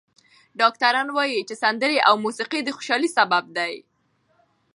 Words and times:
ډاکټران 0.59 1.07
وايي 1.15 1.41
چې 1.49 1.55
سندرې 1.63 1.97
او 2.07 2.13
موسیقي 2.25 2.59
د 2.63 2.69
خوشحالۍ 2.75 3.09
سبب 3.17 3.43
دي. 3.57 3.73